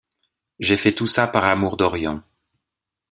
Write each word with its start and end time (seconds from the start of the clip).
j’ai 0.57 0.77
fait 0.77 0.93
tout 0.93 1.05
ça 1.05 1.27
par 1.27 1.45
amour 1.45 1.77
d’Orion. 1.77 2.23